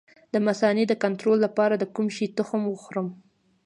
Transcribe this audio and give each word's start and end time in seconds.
د 0.33 0.35
مثانې 0.47 0.83
د 0.87 0.93
کنټرول 1.03 1.37
لپاره 1.45 1.73
د 1.77 1.83
کوم 1.95 2.07
شي 2.15 2.25
تخم 2.37 2.61
وخورم؟ 2.67 3.07